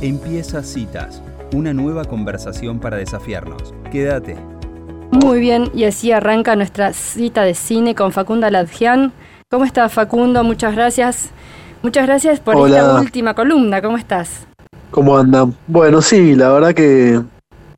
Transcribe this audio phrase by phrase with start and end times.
[0.00, 1.20] Empieza Citas,
[1.52, 3.74] una nueva conversación para desafiarnos.
[3.90, 4.36] Quédate.
[5.10, 9.12] Muy bien, y así arranca nuestra cita de cine con Facunda Ladjian.
[9.50, 10.44] ¿Cómo estás, Facundo?
[10.44, 11.30] Muchas gracias.
[11.82, 13.82] Muchas gracias por esta última columna.
[13.82, 14.46] ¿Cómo estás?
[14.92, 15.56] ¿Cómo andan?
[15.66, 17.20] Bueno, sí, la verdad que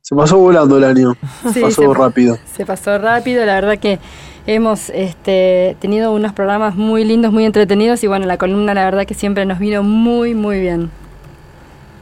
[0.03, 1.15] se pasó volando el año.
[1.51, 2.37] Se pasó rápido.
[2.55, 3.97] Se pasó rápido, la verdad que
[4.45, 9.07] hemos este, tenido unos programas muy lindos, muy entretenidos y bueno, la columna la verdad
[9.07, 10.91] que siempre nos vino muy, muy bien.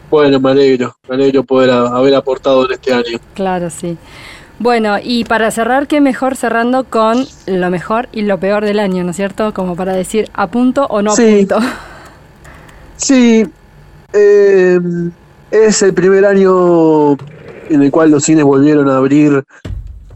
[0.09, 3.19] Bueno, me alegro, me alegro poder haber aportado en este año.
[3.33, 3.97] Claro, sí.
[4.59, 9.03] Bueno, y para cerrar, qué mejor cerrando con lo mejor y lo peor del año,
[9.03, 9.53] ¿no es cierto?
[9.53, 11.59] Como para decir a punto o no a punto.
[12.97, 13.45] Sí,
[14.11, 14.79] eh,
[15.51, 17.13] es el primer año
[17.69, 19.43] en el cual los cines volvieron a abrir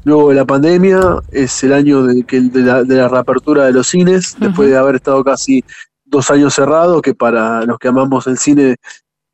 [0.03, 0.99] luego de la pandemia,
[1.31, 5.23] es el año de, la, de la reapertura de los cines, después de haber estado
[5.23, 5.63] casi
[6.03, 8.75] dos años cerrados, que para los que amamos el cine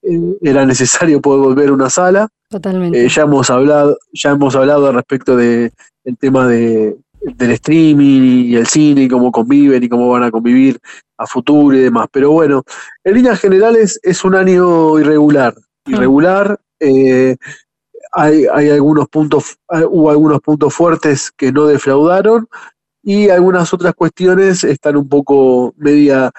[0.01, 2.27] eh, era necesario poder volver a una sala.
[2.49, 3.05] Totalmente.
[3.05, 5.71] Eh, ya hemos hablado, ya hemos hablado al respecto de
[6.03, 10.31] el tema de, del streaming y el cine y cómo conviven y cómo van a
[10.31, 10.79] convivir
[11.17, 12.07] a futuro y demás.
[12.11, 12.63] Pero bueno,
[13.03, 15.53] en líneas generales es un año irregular.
[15.85, 15.93] Mm.
[15.93, 16.59] Irregular.
[16.79, 17.35] Eh,
[18.11, 22.47] hay, hay, algunos puntos, hubo algunos puntos fuertes que no defraudaron
[23.03, 26.31] y algunas otras cuestiones están un poco media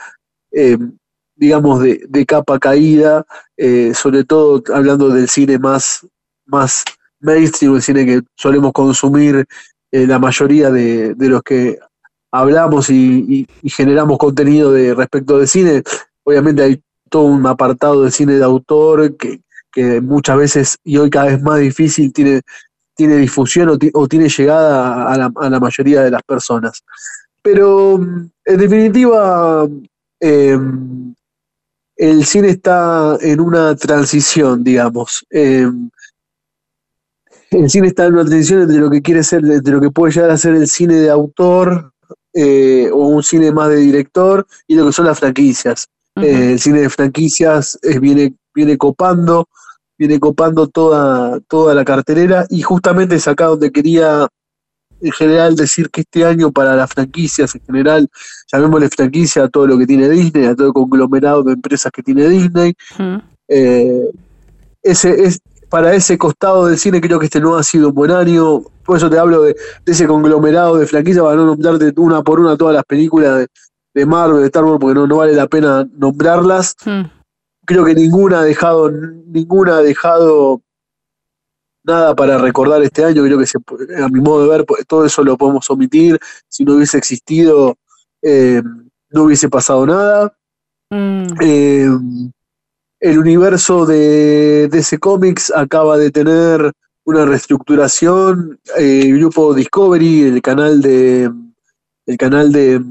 [1.40, 3.24] digamos, de, de capa caída,
[3.56, 6.06] eh, sobre todo hablando del cine más,
[6.44, 6.84] más
[7.18, 9.46] mainstream, el cine que solemos consumir
[9.90, 11.78] eh, la mayoría de, de, los que
[12.30, 15.82] hablamos y, generamos contenido de respecto de cine.
[16.24, 19.40] Obviamente hay todo un apartado de cine de autor que,
[19.72, 22.42] que muchas veces, y hoy cada vez más difícil, tiene,
[22.94, 26.84] tiene difusión o, tiene llegada a la, a la, mayoría de las personas.
[27.42, 29.66] Pero en definitiva,
[30.20, 30.58] eh,
[32.00, 35.26] el cine está en una transición, digamos.
[35.28, 35.90] Em,
[37.50, 40.14] el cine está en una transición entre lo que quiere ser, entre lo que puede
[40.14, 41.92] llegar a ser el cine de autor
[42.32, 45.88] eh, o un cine más de director y lo que son las franquicias.
[46.16, 49.50] Eh, el cine de franquicias eh, viene, viene copando,
[49.98, 54.26] viene copando toda, toda la cartelera y justamente es acá donde quería
[55.00, 58.08] en general decir que este año para las franquicias en general,
[58.52, 62.02] llamémosle franquicia a todo lo que tiene Disney, a todo el conglomerado de empresas que
[62.02, 62.74] tiene Disney.
[63.48, 64.10] Eh,
[64.82, 68.10] ese es para ese costado del cine creo que este no ha sido un buen
[68.10, 69.56] año, por eso te hablo de,
[69.86, 73.46] ese conglomerado de franquicias para no nombrarte una por una todas las películas
[73.94, 76.74] de, Marvel, de Star Wars, porque no, no vale la pena nombrarlas.
[77.64, 80.60] Creo que ninguna ha dejado, ninguna ha dejado
[81.90, 83.58] nada para recordar este año, creo que se,
[84.02, 86.18] a mi modo de ver pues, todo eso lo podemos omitir,
[86.48, 87.76] si no hubiese existido
[88.22, 88.62] eh,
[89.10, 90.34] no hubiese pasado nada.
[90.90, 91.24] Mm.
[91.40, 91.88] Eh,
[93.00, 96.72] el universo de DC Comics acaba de tener
[97.04, 101.30] una reestructuración, eh, el grupo Discovery, el canal de
[102.06, 102.82] el canal de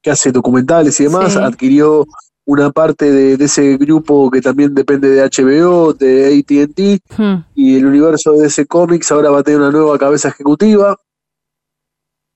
[0.00, 2.06] que hace documentales y demás, adquirió
[2.52, 7.44] una parte de, ese grupo que también depende de HBO, de ATT, hmm.
[7.54, 10.96] y el universo de ese cómics ahora va a tener una nueva cabeza ejecutiva.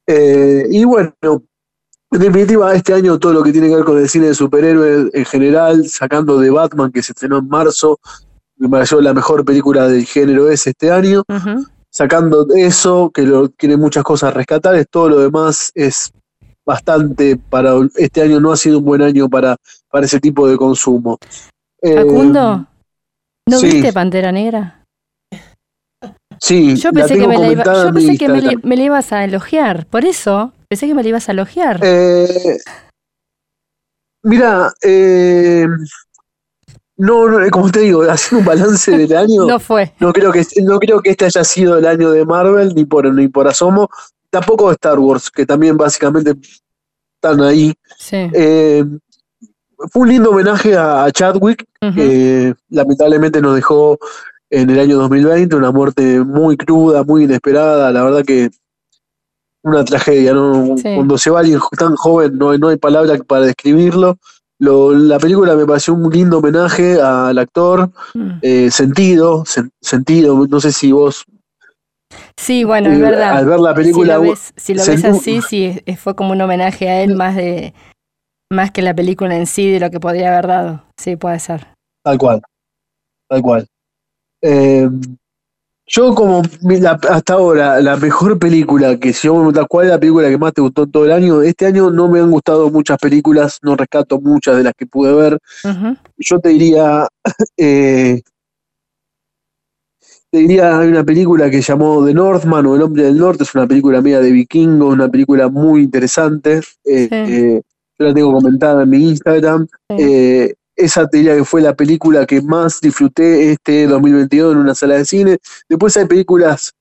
[0.06, 4.08] Eh, y bueno, en definitiva, este año todo lo que tiene que ver con el
[4.08, 7.98] cine de superhéroes en general, sacando de Batman, que se estrenó en marzo,
[8.56, 11.24] me pareció la mejor película del género ese este año.
[11.90, 16.12] Sacando eso, que lo, tiene muchas cosas rescatables, todo lo demás es
[16.66, 19.56] bastante para este año no ha sido un buen año para,
[19.88, 21.18] para ese tipo de consumo.
[21.80, 24.82] Facundo, eh, ¿no viste Pantera Negra?
[26.38, 30.52] Sí, yo pensé que, me, la, yo pensé que me, ibas a elogiar, por eso
[30.68, 31.80] pensé que me la ibas a elogiar.
[31.82, 32.58] Eh,
[34.22, 35.66] mira, eh,
[36.98, 39.46] no, como te digo, haciendo un balance del año.
[39.46, 39.94] no fue.
[39.98, 43.10] No creo que no creo que este haya sido el año de Marvel ni por
[43.14, 43.88] ni por asomo
[44.36, 46.34] tampoco de Star Wars, que también básicamente
[47.14, 47.72] están ahí.
[48.12, 48.84] Eh,
[49.90, 51.64] fue un lindo homenaje a, Chadwick,
[51.94, 53.98] que lamentablemente nos dejó
[54.50, 58.50] en el año 2020, una muerte muy cruda, muy inesperada, la verdad que
[59.62, 60.76] una tragedia, ¿no?
[60.82, 64.18] Cuando se va alguien tan joven no, no hay palabras para describirlo.
[64.58, 68.30] la película me pareció un lindo homenaje al actor, mm.
[68.42, 69.44] eh, sentido,
[69.80, 71.24] sentido, no sé si vos
[72.36, 73.38] Sí, bueno, es verdad.
[73.38, 74.20] Al ver la película.
[74.56, 77.74] Si lo ves, así, sí, fue como un homenaje a él más de
[78.50, 80.84] más que la película en sí de lo que podría haber dado.
[80.96, 81.66] Sí, puede ser.
[82.04, 82.42] Tal cual.
[83.28, 83.66] Tal cual.
[84.42, 84.88] Eh,
[85.88, 86.42] yo como
[87.08, 90.38] hasta ahora, la mejor película que si yo me preguntas cuál es la película que
[90.38, 93.76] más te gustó todo el año, este año no me han gustado muchas películas, no
[93.76, 95.38] rescato muchas de las que pude ver.
[96.18, 97.06] Yo te diría
[97.56, 98.20] eh,
[100.36, 103.54] te diría, hay una película que llamó The Northman o El Hombre del Norte, es
[103.54, 106.60] una película media de vikingo, una película muy interesante.
[106.84, 107.62] Eh, eh,
[107.98, 109.66] yo la tengo comentada en mi Instagram.
[109.88, 114.74] Eh, esa te diría que fue la película que más disfruté este 2022 en una
[114.74, 115.38] sala de cine.
[115.70, 116.74] Después hay películas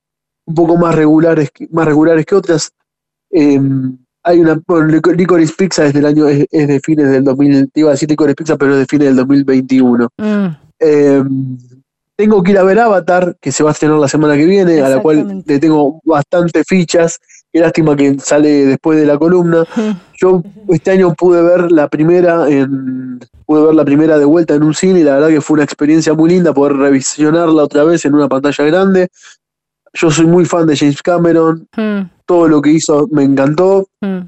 [0.45, 2.73] un poco más regulares, más regulares que otras.
[3.31, 7.87] Em, hay una, bueno, Licorice Pizza desde el año, es, de fines del 2000, iba
[7.87, 10.09] a decir Licorice Pizza, pero es de fines del 2021.
[10.17, 10.47] Mm.
[12.17, 14.81] Tengo que ir a ver Avatar, que se va a estrenar la semana que viene,
[14.81, 17.19] a la cual le tengo bastante fichas.
[17.51, 19.65] Qué lástima que sale después de la columna.
[20.21, 24.63] Yo este año pude ver la primera en pude ver la primera de vuelta en
[24.63, 28.06] un cine y la verdad que fue una experiencia muy linda poder revisionarla otra vez
[28.06, 29.09] en una pantalla grande.
[29.94, 31.67] Yo soy muy fan de James Cameron.
[31.75, 32.09] Hmm.
[32.25, 33.88] Todo lo que hizo me encantó.
[34.01, 34.21] Hmm.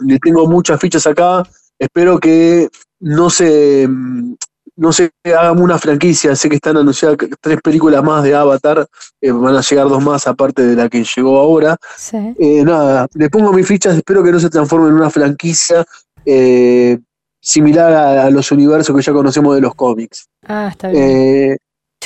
[0.00, 1.42] Le tengo muchas fichas acá.
[1.78, 2.68] Espero que
[3.00, 3.88] no se
[4.76, 8.86] no sé, hagamos una franquicia, sé que están anunciadas tres películas más de Avatar,
[9.20, 11.76] eh, van a llegar dos más aparte de la que llegó ahora.
[12.12, 15.84] Eh, nada, le pongo mis fichas, espero que no se transforme en una franquicia
[16.26, 16.98] eh,
[17.40, 20.26] similar a, los universos que ya conocemos de los cómics.
[20.46, 21.56] Ah, está bien.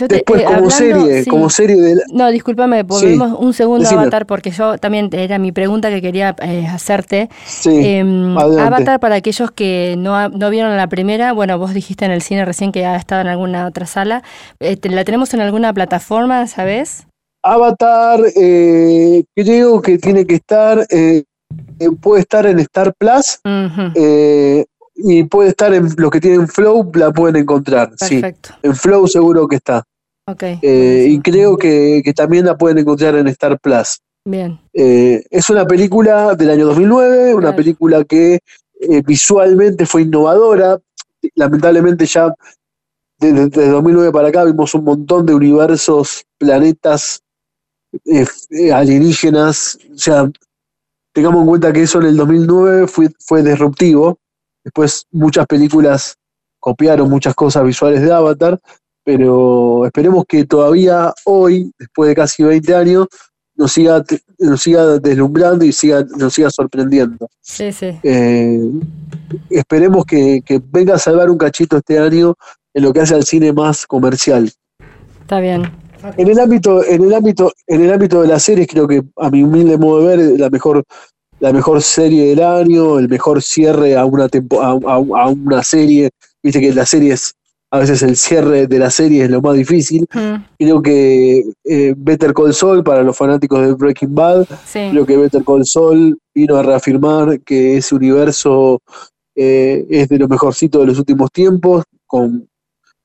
[0.06, 4.50] Después, eh, como serie, como serie de No, discúlpame, volvemos un segundo a Avatar, porque
[4.50, 7.28] yo también era mi pregunta que quería eh, hacerte.
[7.64, 12.22] Em, Avatar, para aquellos que no, no vieron la primera, bueno, vos dijiste en el
[12.22, 14.22] cine recién que ha estado en alguna otra sala.
[14.60, 17.06] Eh, ¿La tenemos en alguna plataforma, sabes?
[17.42, 20.86] Avatar, creo que tiene que estar,
[22.00, 23.40] puede estar en Star Plus.
[24.98, 27.90] Y puede estar en los que tienen Flow, la pueden encontrar.
[27.90, 28.50] Perfecto.
[28.50, 28.58] Sí.
[28.62, 29.84] En Flow seguro que está.
[30.40, 34.00] Eh, y creo que, también la pueden encontrar en Star Plus.
[34.24, 34.60] Bien.
[34.74, 38.40] Eh, es una película del año 2009, una película que
[38.80, 40.78] eh, visualmente fue innovadora.
[41.34, 42.34] Lamentablemente ya
[43.18, 47.22] desde, 2009 para acá vimos un montón de universos, planetas
[48.72, 49.78] alienígenas.
[49.94, 50.30] O sea,
[51.12, 54.18] tengamos en cuenta que eso en el 2009 fue, fue disruptivo.
[54.68, 56.14] Después muchas películas
[56.60, 58.60] copiaron muchas cosas visuales de Avatar,
[59.02, 63.06] pero esperemos que todavía hoy, después de casi 20 años,
[63.56, 64.04] nos siga,
[64.38, 67.30] nos siga deslumbrando y siga, nos siga sorprendiendo.
[67.40, 67.98] Sí, sí.
[68.02, 68.60] Eh,
[69.48, 72.34] esperemos que, venga a salvar un cachito este año
[72.74, 74.52] en lo que hace al cine más comercial.
[75.22, 75.62] Está bien.
[76.18, 79.30] En el ámbito, en el ámbito, en el ámbito de las series, creo que a
[79.30, 80.84] mi humilde modo de ver, la mejor,
[81.40, 86.10] la mejor serie del año, el mejor cierre a una tempo, a, a, una serie.
[86.42, 87.34] Viste que las series
[87.70, 90.06] a veces el cierre de la serie es lo más difícil.
[90.58, 95.44] Creo que eh, Better Call Saul, para los fanáticos de Breaking Bad, creo que Better
[95.44, 98.80] Call Saul vino a reafirmar que ese universo
[99.36, 102.48] eh, es de lo mejorcito de los últimos tiempos, con,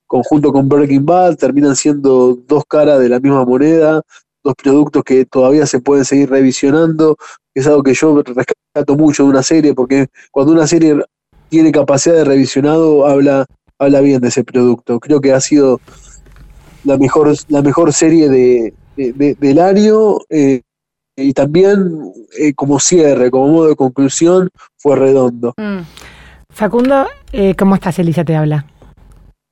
[0.08, 4.02] conjunto con Breaking Bad, terminan siendo dos caras de la misma moneda,
[4.44, 7.18] dos productos que todavía se pueden seguir revisionando,
[7.54, 11.04] es algo que yo rescato mucho de una serie, porque cuando una serie
[11.50, 13.46] tiene capacidad de revisionado, habla
[13.80, 15.00] habla bien de ese producto.
[15.00, 15.80] Creo que ha sido
[16.84, 20.62] la mejor, la mejor serie de, del año eh,
[21.16, 25.54] y también eh, como cierre, como modo de conclusión, fue redondo.
[25.58, 25.82] Mm.
[26.50, 28.00] Facundo, eh, ¿cómo estás?
[28.00, 28.66] Elisa te habla.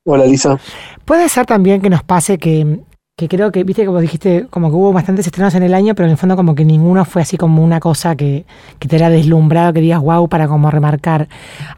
[0.05, 0.59] Hola, Elisa.
[1.05, 2.79] Puede ser también que nos pase que,
[3.17, 6.07] que creo que, viste, como dijiste, como que hubo bastantes estrenos en el año, pero
[6.07, 8.45] en el fondo como que ninguno fue así como una cosa que,
[8.79, 11.27] que te era deslumbrado, que digas wow para como remarcar.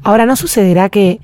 [0.03, 1.19] Ahora, ¿no sucederá que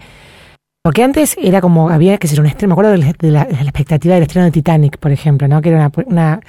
[0.82, 4.24] porque antes era como, había que ser un estreno, me acuerdo de la, expectativa del
[4.24, 5.62] estreno de Titanic, por ejemplo, ¿no?
[5.62, 6.40] Que era una,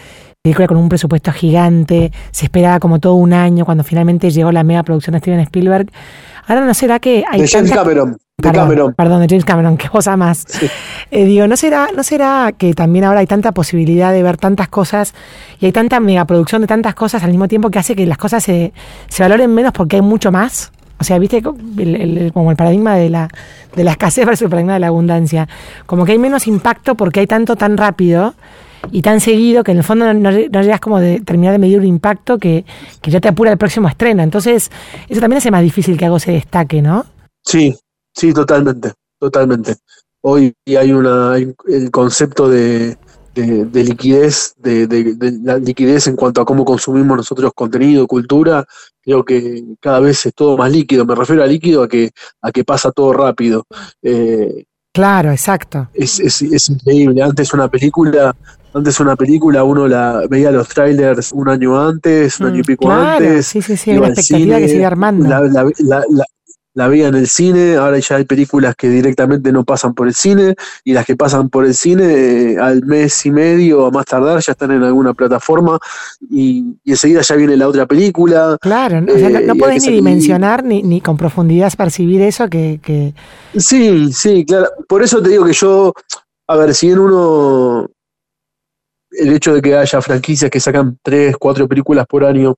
[0.40, 4.62] película con un presupuesto gigante, se esperaba como todo un año cuando finalmente llegó la
[4.62, 5.90] mega producción de Steven Spielberg.
[6.50, 8.10] Ahora no será que hay de James Cameron.
[8.10, 8.94] De perdón, Cameron.
[8.94, 10.44] Perdón, de James Cameron, qué cosa más.
[11.12, 14.66] Eh, digo, ¿no será, ¿no será que también ahora hay tanta posibilidad de ver tantas
[14.66, 15.14] cosas
[15.60, 18.42] y hay tanta megaproducción de tantas cosas al mismo tiempo que hace que las cosas
[18.42, 18.72] se,
[19.06, 20.72] se valoren menos porque hay mucho más?
[20.98, 23.28] O sea, viste como el paradigma de la,
[23.76, 25.48] de la escasez versus el paradigma de la abundancia.
[25.86, 28.34] Como que hay menos impacto porque hay tanto tan rápido
[28.90, 31.86] y tan seguido que en el fondo no, llegas como de terminar de medir un
[31.86, 32.64] impacto que,
[33.02, 34.22] ya te apura el próximo estreno.
[34.22, 34.70] Entonces,
[35.08, 37.06] eso también hace más difícil que algo se destaque, ¿no?
[37.42, 37.76] Sí,
[38.14, 39.76] sí, totalmente, totalmente.
[40.22, 42.96] Hoy hay una el concepto de,
[43.34, 48.64] de, liquidez, de, de, liquidez en cuanto a cómo consumimos nosotros contenido, cultura,
[49.00, 51.04] creo que cada vez es todo más líquido.
[51.04, 52.10] Me refiero a líquido a que,
[52.42, 53.64] a que pasa todo rápido.
[54.02, 55.88] Eh, claro, exacto.
[55.94, 57.22] Es, es, es, increíble.
[57.22, 58.34] Antes una película,
[58.74, 62.86] antes una película, uno la veía los trailers un año antes, un año y pico
[62.86, 63.46] mm, antes.
[63.46, 65.28] Sí, sí, sí, una expectativa que sigue armando.
[65.28, 65.40] La,
[66.08, 66.24] la
[66.74, 70.54] veía en el cine, ahora ya hay películas que directamente no pasan por el cine
[70.84, 72.04] y las que pasan por el cine
[72.52, 75.78] eh, al mes y medio o más tardar ya están en alguna plataforma
[76.30, 78.56] y, enseguida ya viene la otra película.
[78.60, 83.14] Claro, no, eh, puedes ni dimensionar ni, ni, con profundidad percibir eso que, que...
[83.56, 84.68] Sí, sí, claro.
[84.88, 85.92] Por eso te digo que yo,
[86.48, 87.88] a ver, si en uno...
[89.12, 92.54] El hecho de que haya franquicias que sacan tres, cuatro películas por año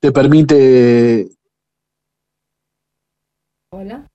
[0.00, 1.28] te permite
[3.70, 4.08] Hola.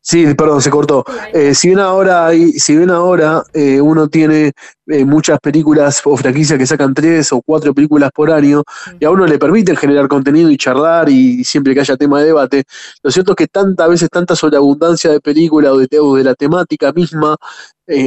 [0.00, 1.04] Sí, perdón, se cortó.
[1.34, 4.52] Eh, si bien ahora, si bien ahora eh, uno tiene
[4.86, 8.62] eh, muchas películas o franquicias que sacan tres o cuatro películas por año
[8.98, 12.26] y a uno le permiten generar contenido y charlar y siempre que haya tema de
[12.26, 12.64] debate,
[13.02, 16.90] lo cierto es que tantas veces tanta sobreabundancia de película o de, de la temática
[16.92, 17.36] misma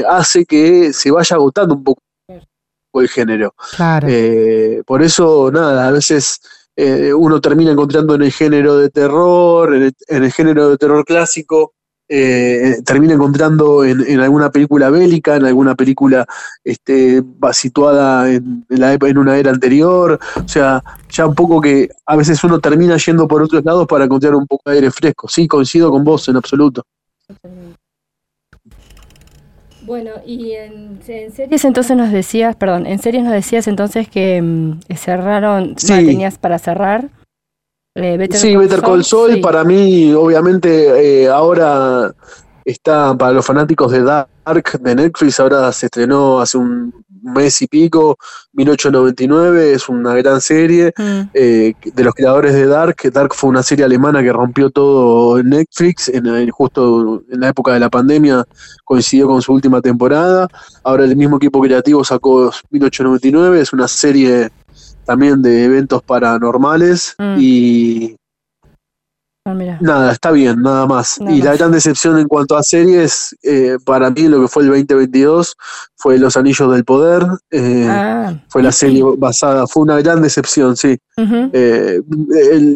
[0.09, 2.01] hace que se vaya agotando un poco
[2.93, 3.53] el género.
[3.75, 4.07] Claro.
[4.87, 6.41] por eso, nada, a veces
[6.75, 11.73] eh, uno termina encontrando en el género de terror, en el, género de terror clásico,
[12.07, 16.25] eh, termina encontrando en, alguna película bélica, en alguna película
[16.63, 17.23] este,
[17.53, 22.43] situada en, la, en una era anterior, o sea, ya un poco que a veces
[22.43, 25.27] uno termina yendo por otros lados para encontrar un poco de aire fresco.
[25.29, 26.83] Sí, coincido con vos en absoluto.
[29.83, 34.79] Bueno, y en, series entonces nos decías, perdón, en series nos decías entonces que mm,
[34.95, 35.93] cerraron, sí.
[36.05, 37.09] tenías para cerrar.
[37.95, 42.13] Eh, sí, Better Call Saul, para mí, obviamente, eh, ahora
[42.65, 47.67] está para los fanáticos de Dark de Netflix, ahora se estrenó hace un mes y
[47.67, 48.17] pico,
[48.53, 51.21] 1899, es una gran serie mm.
[51.33, 52.95] eh, de los creadores de Dark.
[53.13, 57.73] Dark fue una serie alemana que rompió todo en Netflix, en, justo en la época
[57.73, 58.43] de la pandemia
[58.83, 60.47] coincidió con su última temporada.
[60.83, 64.49] Ahora el mismo equipo creativo sacó 1899, es una serie
[65.05, 67.35] también de eventos paranormales mm.
[67.37, 68.15] y
[69.43, 71.17] Ah, nada, está bien, nada más.
[71.19, 74.69] y la gran decepción en cuanto a series, eh, para mí lo que fue el
[74.69, 75.55] 2022
[75.95, 77.25] fue Los Anillos del Poder.
[77.49, 80.95] Eh, ah, fue la serie basada, fue una gran decepción, sí.
[81.17, 82.01] Eh,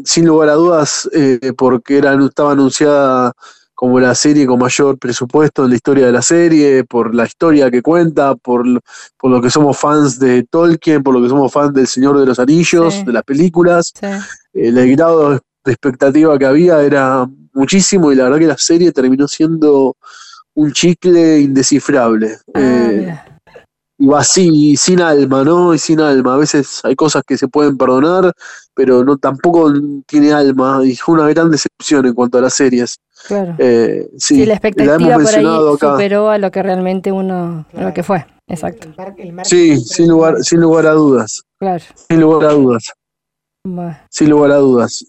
[0.05, 1.07] sin lugar a dudas,
[1.55, 3.33] porque era, estaba anunciada
[3.75, 7.69] como la serie con mayor presupuesto en la historia de la serie, por la historia
[7.69, 8.65] que cuenta, por,
[9.17, 12.25] por lo que somos fans de Tolkien, por lo que somos fans del Señor de
[12.25, 13.93] los Anillos, de las películas.
[14.53, 19.27] el grado de expectativa que había era muchísimo y la verdad que la serie terminó
[19.27, 19.97] siendo
[20.53, 22.37] un chicle indescifrable.
[22.53, 23.19] Ah, eh,
[23.97, 25.73] y así, sin alma, ¿no?
[25.73, 26.33] Y sin alma.
[26.33, 28.33] A veces hay cosas que se pueden perdonar,
[28.73, 29.71] pero no tampoco
[30.05, 30.81] tiene alma.
[30.83, 32.97] Y fue una gran decepción en cuanto a las series.
[33.27, 33.55] Claro.
[33.57, 35.45] Eh, sí, la expectativa por ahí
[35.79, 38.25] superó a lo que realmente uno, lo que fue.
[38.47, 38.89] Exacto.
[39.43, 41.43] sí, sin lugar, sin lugar a dudas.
[41.57, 41.83] Claro.
[42.09, 42.83] Sin lugar a dudas.
[44.09, 45.05] Sin lugar a dudas.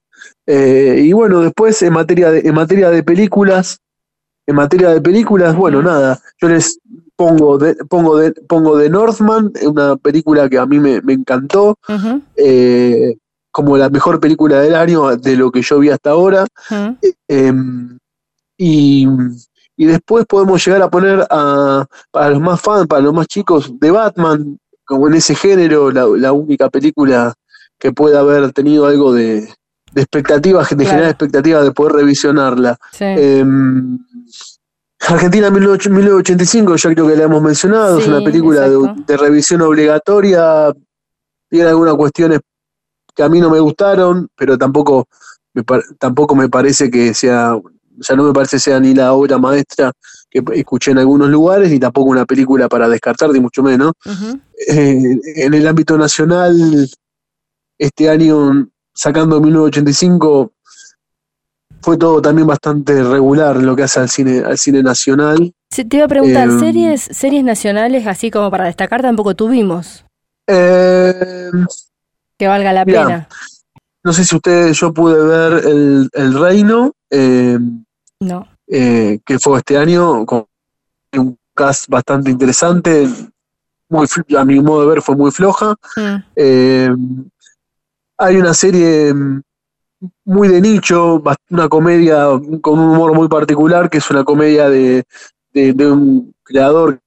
[0.47, 3.79] Eh, y bueno, después en materia, de, en materia de películas,
[4.47, 6.79] en materia de películas, bueno, nada, yo les
[7.17, 11.77] pongo de, pongo de, pongo de Northman, una película que a mí me, encantó,
[12.37, 13.17] eh,
[13.51, 16.47] como la mejor película del año de lo que yo vi hasta ahora.
[17.27, 17.99] Em,
[18.57, 19.09] y,
[19.77, 23.91] después podemos llegar a poner a, para los más fans, para los más chicos, de
[23.91, 27.35] Batman, como en ese género, la, la única película
[27.79, 29.49] que pueda haber tenido algo de,
[29.97, 32.77] de expectativas, de generar expectativas de poder revisionarla.
[33.01, 33.99] Em,
[35.01, 40.71] Argentina 1985, ya creo que la hemos mencionado, es una película de, revisión obligatoria,
[41.49, 42.41] tiene algunas cuestiones
[43.15, 45.09] que a mí no me gustaron, pero tampoco
[45.55, 45.63] me,
[45.99, 47.59] tampoco me parece que sea,
[47.97, 49.93] ya no me parece sea ni la obra maestra
[50.29, 53.93] que escuché en algunos lugares, ni tampoco una película para descartar, ni mucho menos.
[54.69, 56.87] Eh, en el ámbito nacional,
[57.79, 60.53] este año sacando 1985,
[61.81, 65.53] fue todo también bastante regular lo que hace al cine, al cine nacional.
[65.71, 70.05] te iba a preguntar, eh, ¿series, ¿series nacionales así como para destacar tampoco tuvimos?
[70.49, 71.51] Eh,
[72.39, 73.29] que valga la pena.
[74.03, 77.59] No sé si ustedes, yo pude ver El, el Reino, eh,
[78.21, 78.49] no.
[78.67, 80.47] que fue este año, con
[81.17, 83.09] un cast bastante interesante,
[83.89, 85.75] muy a mi modo de ver fue muy floja.
[85.97, 87.27] Mm.
[88.19, 89.43] Hay una serie mm,
[90.25, 92.27] muy de nicho, una comedia
[92.61, 95.05] con un humor muy particular, que es una comedia de,
[95.55, 97.01] un creador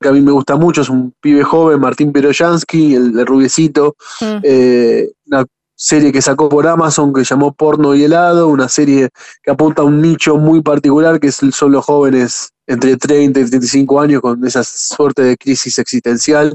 [0.00, 3.96] que a mí me gusta mucho, es un pibe joven, Martín Peroyansky, el de Rubiecito,
[4.20, 4.38] mm.
[4.42, 9.08] eh, una serie que sacó por Amazon que llamó Porno y Helado, una serie
[9.42, 14.00] que apunta a un nicho muy particular que son los jóvenes entre 30 y 35
[14.00, 16.54] años con esa suerte de crisis existencial.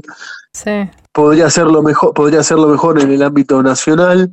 [0.52, 0.88] Sí.
[1.16, 4.30] Podría hacerlo mejor, podría hacerlo mejor en el ámbito nacional.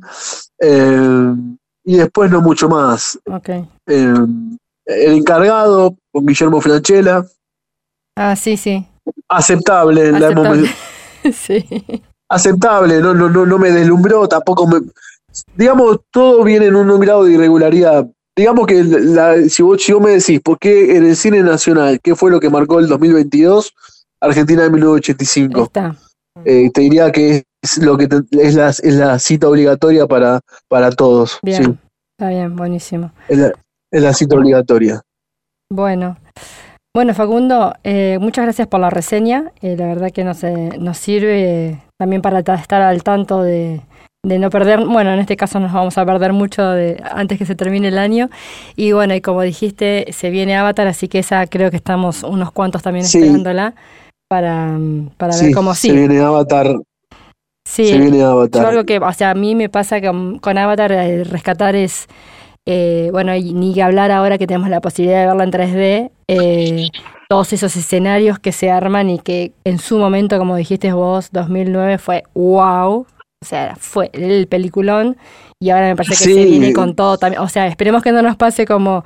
[0.60, 1.34] Eh,
[1.82, 3.18] y después no mucho más.
[3.24, 3.66] Okay.
[3.86, 4.14] Eh,
[4.84, 7.24] el encargado, con Guillermo Franchella.
[8.14, 8.86] Ah, sí, sí.
[9.30, 10.10] Aceptable.
[10.10, 10.70] Aceptable.
[11.32, 11.64] sí.
[12.28, 14.80] Aceptable, no, no, no, no me deslumbró, tampoco me...
[15.56, 18.06] Digamos, todo viene en un, grado de irregularidad.
[18.36, 21.98] Digamos que la, si, vos, si vos me decís, ¿por qué en el cine nacional,
[22.02, 23.72] qué fue lo que marcó el 2022?
[24.20, 25.62] Argentina de 1985.
[25.62, 25.96] Está.
[26.44, 30.90] Eh, te diría que es lo que es, la, es la cita obligatoria para, para
[30.90, 31.38] todos.
[31.42, 31.78] Bien,
[32.18, 33.12] está bien, buenísimo.
[33.28, 33.38] Es
[33.90, 35.02] la, cita obligatoria.
[35.70, 36.16] Bueno.
[36.96, 39.50] Bueno, Facundo, eh, muchas gracias por la reseña.
[39.62, 40.42] Eh, la verdad que nos,
[40.78, 43.80] nos sirve también para estar al tanto de,
[44.24, 47.46] de no perder, bueno, en este caso nos vamos a perder mucho de, antes que
[47.46, 48.30] se termine el año.
[48.74, 52.50] Y bueno, y como dijiste, se viene Avatar, así que esa creo que estamos unos
[52.50, 53.74] cuantos también esperándola
[54.34, 54.76] para,
[55.16, 55.94] para ver cómo sigue.
[55.94, 56.74] Se viene Avatar.
[57.64, 58.62] Sí, se viene Avatar.
[58.62, 60.10] Yo algo que, o sea, a mí me pasa que
[60.40, 62.08] con Avatar el rescatar es,
[62.66, 66.88] eh, bueno, ni que hablar ahora que tenemos la posibilidad de verla en 3D, eh,
[67.28, 71.98] todos esos escenarios que se arman y que en su momento, como dijiste vos, 2009
[71.98, 75.16] fue wow, o sea, fue el peliculón
[75.64, 77.40] y ahora me parece que se viene con todo también.
[77.40, 79.02] O sea, esperemos que no nos pase como,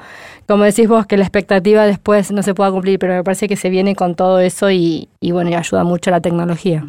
[0.48, 3.54] como decís vos, que la expectativa después no se pueda cumplir, pero me parece que
[3.54, 6.84] se viene con todo eso y, y bueno, y ayuda mucho la tecnología.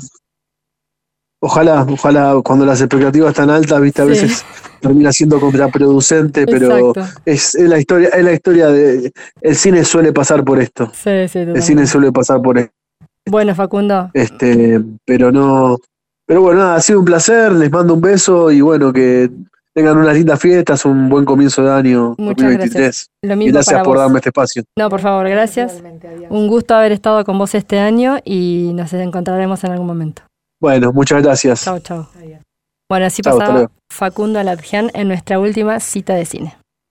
[1.39, 4.43] Ojalá, ojalá cuando las expectativas están altas, viste, a veces
[4.81, 10.43] termina siendo contraproducente, pero es, la historia, es la historia de el cine suele pasar
[10.43, 10.91] por esto.
[10.95, 12.73] Sí, sí, el cine suele pasar por esto.
[13.27, 14.09] Bueno, Facundo.
[14.15, 15.77] Este, pero no,
[16.25, 19.31] pero bueno, nada, ha sido un placer, les mando un beso y bueno, que
[19.75, 22.73] tengan unas lindas fiestas, un buen comienzo de año Muchas 2023.
[22.73, 23.09] Gracias.
[23.23, 24.63] Lo mismo gracias por darme este espacio.
[24.77, 25.81] No, por favor, gracias.
[26.29, 30.23] Un gusto haber estado con vos este año y nos encontraremos en algún momento.
[30.61, 31.63] Bueno, muchas gracias.
[31.63, 32.09] Chao, chao.
[32.89, 36.58] Bueno, así pasaba Facundo Aladjian en nuestra última cita de cine.